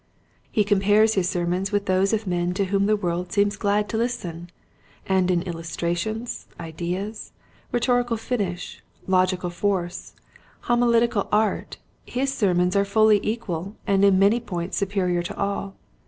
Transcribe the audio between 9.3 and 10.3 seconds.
force,